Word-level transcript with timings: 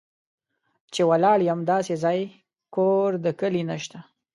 چې 0.93 1.01
ولاړ 1.09 1.39
یم 1.49 1.59
داسې 1.71 1.93
ځای، 2.03 2.19
کور 2.75 3.09
د 3.23 3.25
کلي 3.39 3.63
نه 3.69 3.77
شته 3.83 3.99